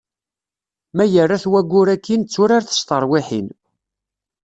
[0.95, 3.47] Ma yerra-t waggur akin d turart s tarwiḥin.